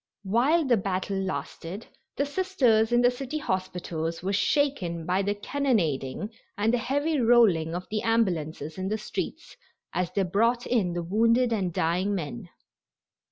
[0.23, 6.31] While the battle lasted the Sisters in the city hospitals were shaken by the cannonading
[6.57, 9.55] and the heavy rolling of the ambulances in the streets
[9.93, 12.49] as they brought in the wounded and dying men.